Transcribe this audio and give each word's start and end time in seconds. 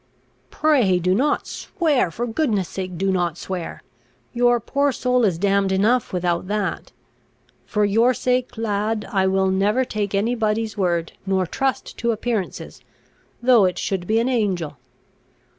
"Pray, 0.49 0.97
do 0.97 1.13
not 1.13 1.45
swear! 1.45 2.09
for 2.09 2.25
goodness' 2.25 2.69
sake, 2.69 2.97
do 2.97 3.11
not 3.11 3.37
swear! 3.37 3.83
your 4.33 4.59
poor 4.59 4.91
soul 4.91 5.23
is 5.23 5.37
damned 5.37 5.71
enough 5.71 6.11
without 6.11 6.47
that. 6.47 6.91
For 7.67 7.85
your 7.85 8.15
sake, 8.15 8.57
lad, 8.57 9.07
I 9.13 9.27
will 9.27 9.51
never 9.51 9.85
take 9.85 10.15
any 10.15 10.33
body's 10.33 10.75
word, 10.75 11.11
nor 11.27 11.45
trust 11.45 11.99
to 11.99 12.09
appearances, 12.11 12.81
tho' 13.43 13.65
it 13.65 13.77
should 13.77 14.07
be 14.07 14.19
an 14.19 14.27
angel. 14.27 14.77